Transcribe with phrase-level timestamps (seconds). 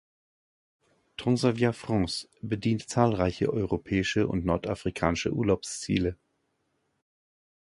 [1.15, 6.17] Transavia France bedient zahlreiche europäische und nordafrikanische Urlaubsziele.